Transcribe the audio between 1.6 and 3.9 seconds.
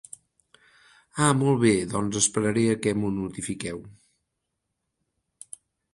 bé, doncs esperaré a que m'ho notifiqueu.